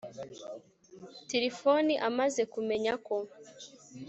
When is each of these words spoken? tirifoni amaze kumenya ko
tirifoni 1.27 1.93
amaze 2.09 2.41
kumenya 2.53 2.93
ko 3.05 3.15